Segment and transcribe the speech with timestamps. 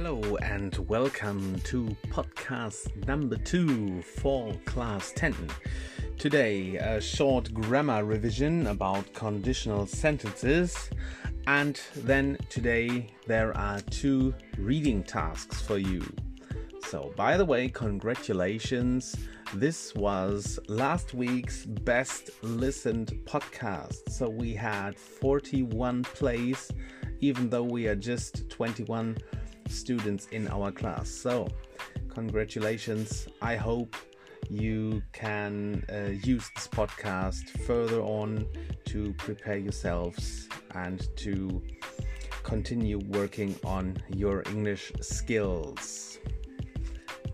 [0.00, 5.34] Hello and welcome to podcast number two for class 10.
[6.16, 10.88] Today, a short grammar revision about conditional sentences,
[11.48, 16.04] and then today there are two reading tasks for you.
[16.86, 19.16] So, by the way, congratulations.
[19.52, 24.08] This was last week's best listened podcast.
[24.10, 26.70] So, we had 41 plays,
[27.18, 29.18] even though we are just 21
[29.68, 31.08] students in our class.
[31.08, 31.48] So,
[32.08, 33.28] congratulations.
[33.42, 33.96] I hope
[34.50, 38.46] you can uh, use this podcast further on
[38.86, 41.62] to prepare yourselves and to
[42.42, 46.18] continue working on your English skills.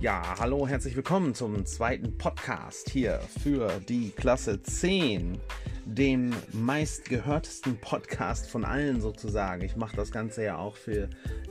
[0.00, 5.38] Ja, hallo, herzlich willkommen zum zweiten Podcast hier für die Klasse 10,
[5.84, 9.62] dem meistgehörtesten Podcast von allen sozusagen.
[9.64, 11.08] Ich mache das Ganze ja auch für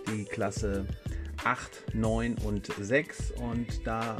[0.08, 0.86] die Klasse
[1.44, 4.18] 8, 9 und 6 und da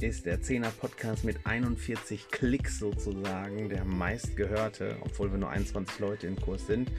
[0.00, 6.26] ist der 10er Podcast mit 41 Klicks sozusagen der meistgehörte, obwohl wir nur 21 Leute
[6.26, 6.90] im Kurs sind.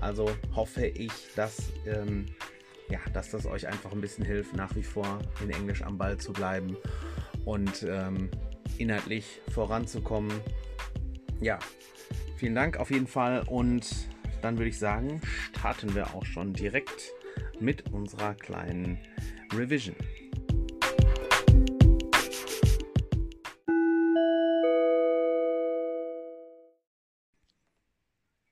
[0.00, 2.26] Also hoffe ich, dass, ähm,
[2.88, 6.18] ja, dass das euch einfach ein bisschen hilft, nach wie vor in Englisch am Ball
[6.18, 6.76] zu bleiben
[7.44, 8.30] und ähm,
[8.78, 10.32] inhaltlich voranzukommen.
[11.40, 11.58] Ja,
[12.42, 13.88] vielen Dank auf jeden Fall und
[14.40, 15.20] dann würde ich sagen,
[15.54, 17.12] starten wir auch schon direkt
[17.60, 18.98] mit unserer kleinen
[19.54, 19.94] Revision.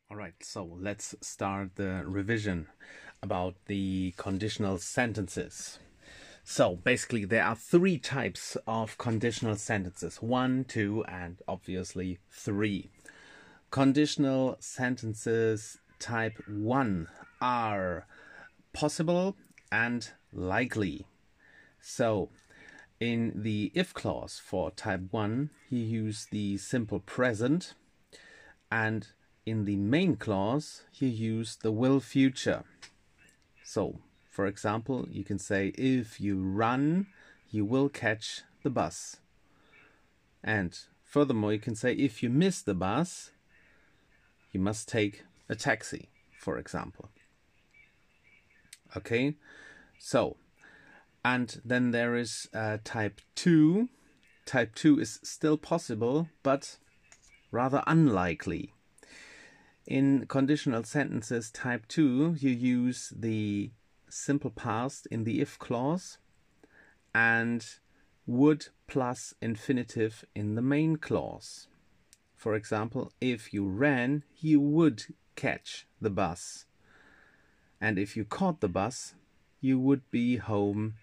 [0.09, 2.69] Alright, so let's start the revision
[3.23, 5.81] about the conditional sentences.
[6.45, 12.89] So basically, there are three types of conditional sentences one, two, and obviously three.
[13.71, 17.07] Conditional sentences type 1
[17.41, 18.05] are
[18.73, 19.37] possible
[19.71, 21.07] and likely.
[21.81, 22.31] So,
[22.99, 27.75] in the if clause for type 1, you use the simple present,
[28.73, 29.07] and
[29.47, 32.65] in the main clause, you use the will future.
[33.63, 37.07] So, for example, you can say, if you run,
[37.51, 39.19] you will catch the bus.
[40.43, 43.31] And furthermore, you can say, if you miss the bus,
[44.53, 47.09] you must take a taxi, for example.
[48.97, 49.37] Okay,
[49.99, 50.37] so,
[51.25, 53.89] and then there is uh, type 2.
[54.47, 56.79] Type 2 is still possible, but
[57.53, 58.73] rather unlikely.
[59.87, 63.71] In conditional sentences type 2, you use the
[64.09, 66.19] simple past in the if clause
[67.15, 67.65] and
[68.27, 71.67] would plus infinitive in the main clause.
[72.41, 76.65] For example, if you ran, you would catch the bus.
[77.79, 79.13] And if you caught the bus,
[79.61, 80.95] you would be home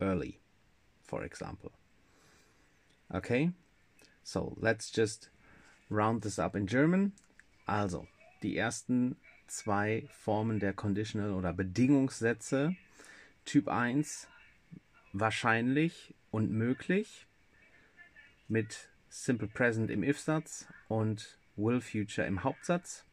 [0.00, 0.38] early,
[1.02, 1.72] for example.
[3.12, 3.50] Okay,
[4.22, 5.28] so let's just
[5.90, 7.14] round this up in German.
[7.66, 8.06] Also,
[8.42, 9.16] die ersten
[9.48, 12.76] zwei Formen der Conditional oder Bedingungssätze.
[13.44, 14.28] Typ 1
[15.12, 17.27] wahrscheinlich und möglich
[18.48, 23.04] mit Simple Present im If-Satz und Will Future im Hauptsatz.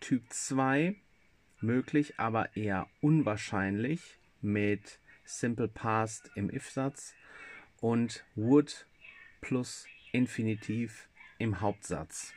[0.00, 0.96] Typ 2
[1.60, 7.14] möglich, aber eher unwahrscheinlich mit Simple Past im If-Satz
[7.80, 8.86] und would
[9.40, 11.08] plus Infinitiv
[11.38, 12.32] im Hauptsatz.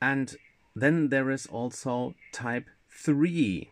[0.00, 0.38] And
[0.74, 2.66] then there is also type
[3.04, 3.68] 3.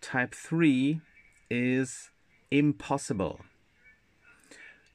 [0.00, 1.00] Type 3
[1.48, 2.10] is
[2.50, 3.38] impossible.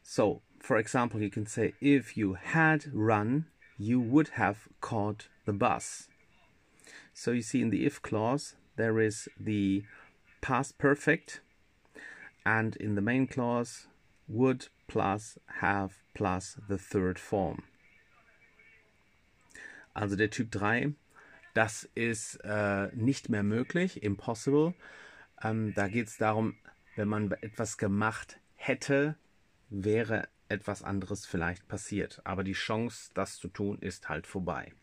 [0.03, 3.45] So, for example, you can say, if you had run,
[3.77, 6.07] you would have caught the bus.
[7.13, 9.83] So you see in the if clause, there is the
[10.41, 11.41] past perfect,
[12.45, 13.87] and in the main clause,
[14.27, 17.63] would plus have plus the third form.
[19.95, 20.93] Also der Typ 3,
[21.55, 24.75] das ist äh, nicht mehr möglich, impossible.
[25.41, 26.55] Ähm, da geht es darum,
[26.95, 29.15] wenn man etwas gemacht hätte,
[29.69, 32.21] wäre etwas anderes vielleicht passiert.
[32.23, 34.73] Aber die Chance, das zu tun, ist halt vorbei.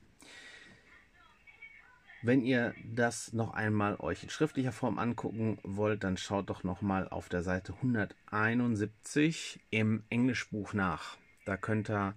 [2.22, 6.80] Wenn ihr das noch einmal euch in schriftlicher Form angucken wollt, dann schaut doch noch
[6.80, 11.18] mal auf der Seite 171 im Englischbuch nach.
[11.44, 12.14] Da könnt ihr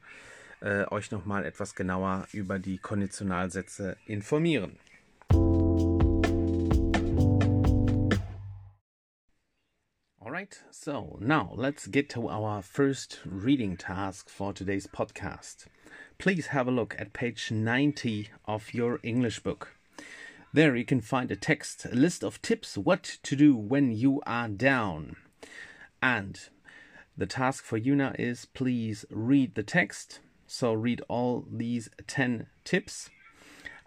[0.62, 4.80] äh, euch noch mal etwas genauer über die Konditionalsätze informieren.
[10.38, 15.66] Alright, so now let's get to our first reading task for today's podcast.
[16.20, 19.76] Please have a look at page 90 of your English book.
[20.54, 24.22] There you can find a text, a list of tips what to do when you
[24.28, 25.16] are down.
[26.04, 26.40] And
[27.18, 30.20] the task for you now is please read the text.
[30.46, 33.10] So read all these 10 tips.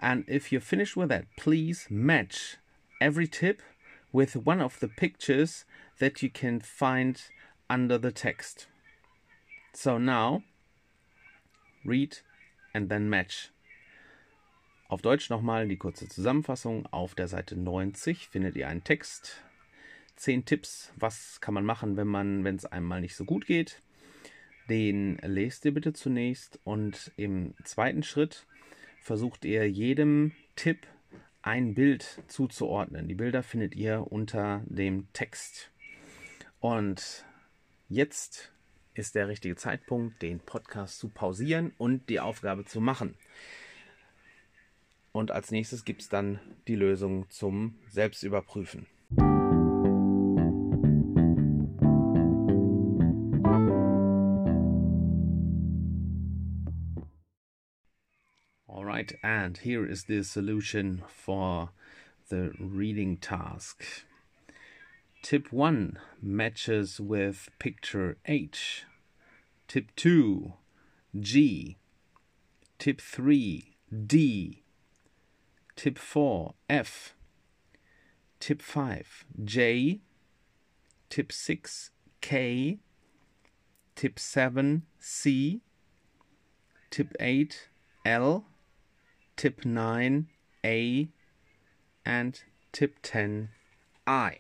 [0.00, 2.56] And if you're finished with that, please match
[3.00, 3.62] every tip
[4.10, 5.64] with one of the pictures
[6.00, 7.22] that you can find
[7.68, 8.68] under the text.
[9.72, 10.42] So now
[11.84, 12.18] read
[12.74, 13.52] and then match.
[14.88, 16.86] Auf Deutsch nochmal die kurze Zusammenfassung.
[16.86, 19.44] Auf der Seite 90 findet ihr einen Text.
[20.16, 23.46] Zehn Tipps, was kann man machen, wenn man, wenn es einem mal nicht so gut
[23.46, 23.80] geht.
[24.68, 28.46] Den lest ihr bitte zunächst und im zweiten Schritt
[29.00, 30.86] versucht ihr jedem Tipp
[31.42, 33.08] ein Bild zuzuordnen.
[33.08, 35.69] Die Bilder findet ihr unter dem Text.
[36.60, 37.24] Und
[37.88, 38.52] jetzt
[38.92, 43.16] ist der richtige Zeitpunkt, den Podcast zu pausieren und die Aufgabe zu machen.
[45.12, 48.86] Und als nächstes gibt es dann die Lösung zum Selbstüberprüfen.
[58.68, 61.72] Alright, and here is the solution for
[62.28, 64.04] the reading task.
[65.22, 68.84] Tip 1 matches with picture H.
[69.68, 70.54] Tip 2
[71.20, 71.76] G.
[72.78, 73.76] Tip 3
[74.06, 74.62] D.
[75.76, 77.14] Tip 4 F.
[78.40, 80.00] Tip 5 J.
[81.10, 81.90] Tip 6
[82.22, 82.78] K.
[83.94, 85.60] Tip 7 C.
[86.90, 87.68] Tip 8
[88.06, 88.46] L.
[89.36, 90.28] Tip 9
[90.64, 91.08] A.
[92.06, 92.42] And
[92.72, 93.50] tip 10
[94.06, 94.38] I.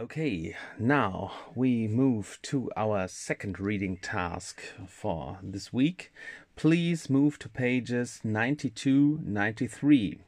[0.00, 6.10] Okay, now we move to our second reading task for this week.
[6.56, 10.20] Please move to pages 92 93.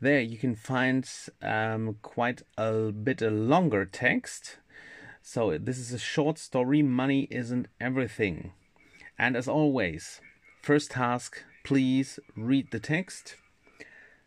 [0.00, 1.10] There you can find
[1.42, 4.58] um, quite a bit a longer text.
[5.20, 8.52] So, this is a short story Money Isn't Everything.
[9.18, 10.20] And as always,
[10.62, 13.34] first task, please read the text.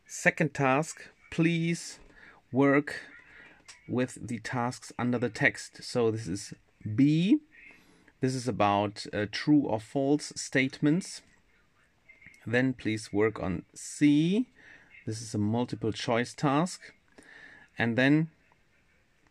[0.06, 1.02] Second task,
[1.32, 2.00] please
[2.52, 3.00] work
[3.88, 5.84] with the tasks under the text.
[5.84, 6.54] So this is
[6.96, 7.40] B.
[8.22, 11.22] This is about uh, true or false statements.
[12.46, 14.48] Then please work on C.
[15.06, 16.94] This is a multiple choice task.
[17.78, 18.30] And then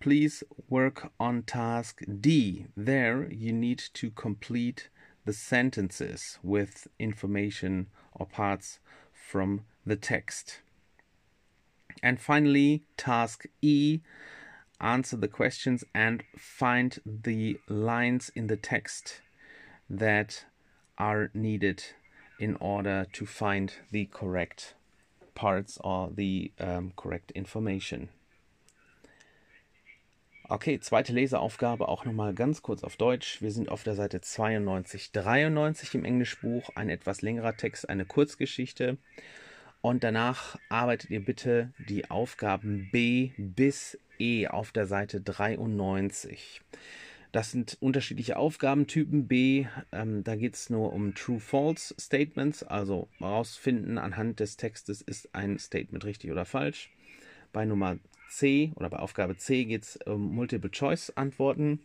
[0.01, 2.67] please work on task D.
[2.77, 4.89] There you need to complete
[5.25, 8.79] the sentences with information or parts
[9.13, 10.61] from the text.
[12.03, 14.01] And finally, task E
[14.85, 19.23] answer the questions and find the lines in the text
[19.89, 20.45] that
[20.99, 21.83] are needed
[22.39, 24.75] in order to find the correct
[25.35, 28.09] parts or the um, correct information.
[30.47, 33.41] Okay, zweite Leseaufgabe auch nochmal ganz kurz auf Deutsch.
[33.41, 36.69] Wir sind auf der Seite 92, 93 im Englischbuch.
[36.75, 38.99] Ein etwas längerer Text, eine Kurzgeschichte.
[39.85, 46.63] Und danach arbeitet ihr bitte die Aufgaben B bis E auf der Seite 93.
[47.33, 49.29] Das sind unterschiedliche Aufgabentypen.
[49.29, 55.35] B, ähm, da geht es nur um True-False Statements, also herausfinden anhand des Textes, ist
[55.35, 56.91] ein Statement richtig oder falsch.
[57.53, 57.99] Bei Nummer
[58.31, 61.81] C oder bei Aufgabe C geht es um Multiple-Choice-Antworten.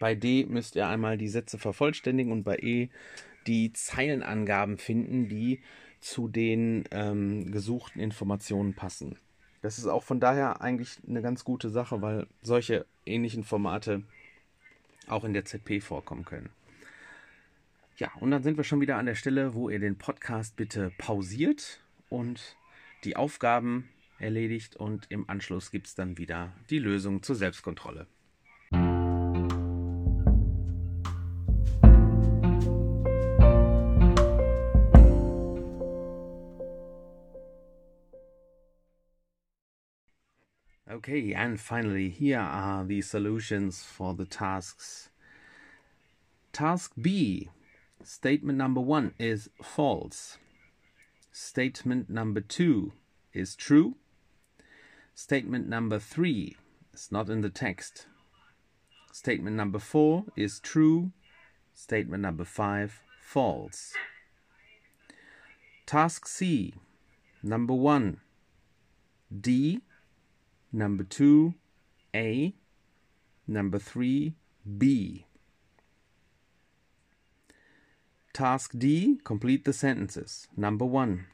[0.00, 2.88] Bei D müsst ihr einmal die Sätze vervollständigen und bei E
[3.46, 5.60] die Zeilenangaben finden, die
[6.00, 9.16] zu den ähm, gesuchten Informationen passen.
[9.62, 14.02] Das ist auch von daher eigentlich eine ganz gute Sache, weil solche ähnlichen Formate
[15.08, 16.50] auch in der ZP vorkommen können.
[17.96, 20.92] Ja, und dann sind wir schon wieder an der Stelle, wo ihr den Podcast bitte
[20.98, 22.56] pausiert und
[23.04, 23.88] die Aufgaben
[24.20, 28.06] erledigt und im Anschluss gibt es dann wieder die Lösung zur Selbstkontrolle.
[40.98, 45.10] Okay, and finally, here are the solutions for the tasks.
[46.52, 47.50] Task B,
[48.02, 50.38] statement number one is false.
[51.30, 52.94] Statement number two
[53.32, 53.94] is true.
[55.14, 56.56] Statement number three
[56.92, 58.08] is not in the text.
[59.12, 61.12] Statement number four is true.
[61.74, 63.92] Statement number five, false.
[65.86, 66.74] Task C,
[67.44, 68.18] number one,
[69.40, 69.82] D
[70.72, 71.54] number two,
[72.14, 72.54] A,
[73.46, 74.34] number three,
[74.76, 75.26] B.
[78.32, 80.46] Task D complete the sentences.
[80.56, 81.26] Number one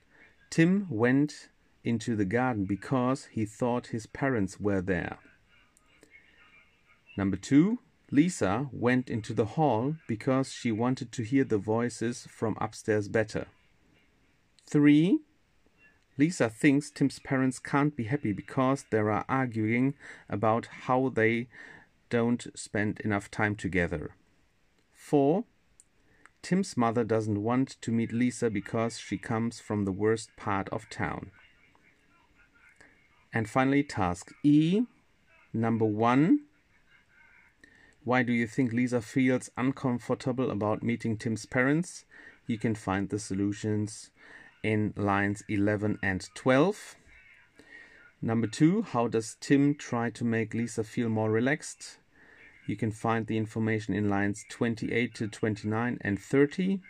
[0.49, 1.51] Tim went
[1.83, 5.19] into the garden because he thought his parents were there.
[7.17, 12.57] Number two Lisa went into the hall because she wanted to hear the voices from
[12.61, 13.47] upstairs better.
[14.67, 15.19] 3.
[16.17, 19.95] Lisa thinks Tim's parents can't be happy because they are arguing
[20.29, 21.49] about how they
[22.09, 24.15] don't spend enough time together.
[24.93, 25.45] 4.
[26.43, 30.89] Tim's mother doesn't want to meet Lisa because she comes from the worst part of
[30.89, 31.31] town.
[33.33, 34.83] And finally, task E,
[35.53, 36.41] number 1.
[38.05, 42.05] Why do you think Lisa feels uncomfortable about meeting Tim's parents?
[42.47, 44.11] You can find the solutions
[44.65, 46.97] in lines 11 and 12.
[48.21, 51.99] Number two, how does Tim try to make Lisa feel more relaxed?
[52.67, 56.81] You can find the information in lines 28 to 29 and 30.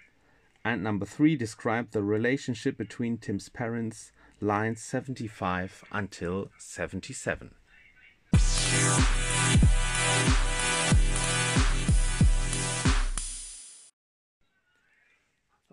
[0.64, 7.50] And number three, describe the relationship between Tim's parents, lines 75 until 77.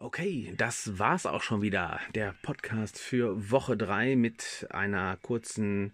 [0.04, 2.00] Okay, das war's auch schon wieder.
[2.16, 5.92] Der Podcast für Woche 3 mit einer kurzen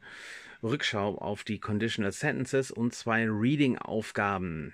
[0.63, 4.73] Rückschau auf die Conditional Sentences und zwei Reading-Aufgaben.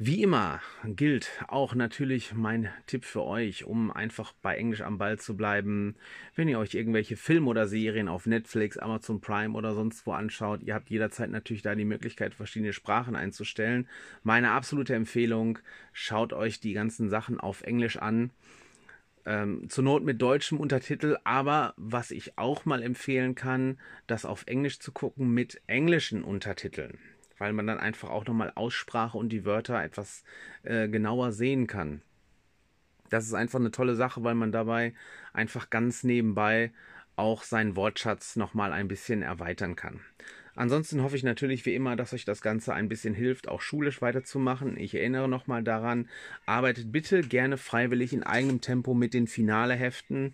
[0.00, 5.18] Wie immer gilt auch natürlich mein Tipp für euch, um einfach bei Englisch am Ball
[5.18, 5.96] zu bleiben.
[6.36, 10.62] Wenn ihr euch irgendwelche Filme oder Serien auf Netflix, Amazon Prime oder sonst wo anschaut,
[10.62, 13.88] ihr habt jederzeit natürlich da die Möglichkeit, verschiedene Sprachen einzustellen.
[14.22, 15.58] Meine absolute Empfehlung,
[15.92, 18.30] schaut euch die ganzen Sachen auf Englisch an.
[19.26, 24.44] Ähm, zur Not mit deutschem Untertitel, aber was ich auch mal empfehlen kann, das auf
[24.46, 26.98] Englisch zu gucken mit englischen Untertiteln,
[27.38, 30.24] weil man dann einfach auch nochmal Aussprache und die Wörter etwas
[30.62, 32.02] äh, genauer sehen kann.
[33.10, 34.94] Das ist einfach eine tolle Sache, weil man dabei
[35.32, 36.72] einfach ganz nebenbei
[37.16, 40.00] auch seinen Wortschatz nochmal ein bisschen erweitern kann.
[40.58, 44.02] Ansonsten hoffe ich natürlich wie immer, dass euch das Ganze ein bisschen hilft, auch schulisch
[44.02, 44.76] weiterzumachen.
[44.76, 46.08] Ich erinnere nochmal daran,
[46.46, 50.32] arbeitet bitte gerne freiwillig in eigenem Tempo mit den Finaleheften.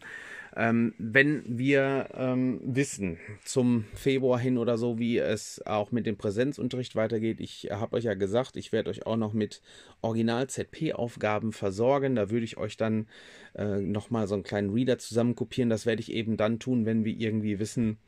[0.57, 6.16] Ähm, wenn wir ähm, wissen zum Februar hin oder so, wie es auch mit dem
[6.16, 9.61] Präsenzunterricht weitergeht, ich habe euch ja gesagt, ich werde euch auch noch mit
[10.00, 12.14] Original-ZP-Aufgaben versorgen.
[12.14, 13.09] Da würde ich euch dann
[13.54, 15.69] äh, nochmal so einen kleinen Reader zusammenkopieren.
[15.69, 17.99] Das werde ich eben dann tun, wenn wir irgendwie wissen,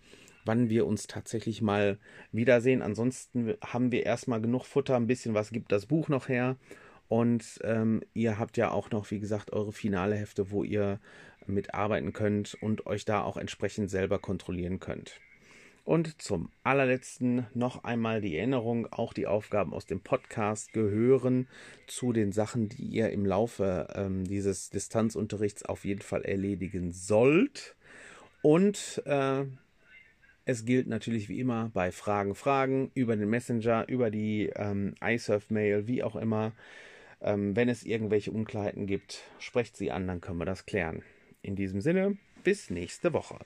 [0.46, 1.98] wann wir uns tatsächlich mal
[2.32, 2.82] wiedersehen.
[2.82, 6.56] Ansonsten haben wir erstmal genug Futter, ein bisschen was gibt das Buch noch her.
[7.08, 10.98] Und ähm, ihr habt ja auch noch, wie gesagt, eure finale Hefte, wo ihr
[11.46, 15.20] mitarbeiten könnt und euch da auch entsprechend selber kontrollieren könnt.
[15.84, 21.46] Und zum allerletzten noch einmal die Erinnerung, auch die Aufgaben aus dem Podcast gehören
[21.86, 27.76] zu den Sachen, die ihr im Laufe ähm, dieses Distanzunterrichts auf jeden Fall erledigen sollt.
[28.42, 29.44] Und äh,
[30.46, 35.88] es gilt natürlich wie immer bei Fragen, Fragen über den Messenger, über die ähm, iSurf-Mail,
[35.88, 36.52] wie auch immer.
[37.20, 41.02] Ähm, wenn es irgendwelche Unklarheiten gibt, sprecht sie an, dann können wir das klären.
[41.42, 43.38] In diesem Sinne, bis nächste Woche.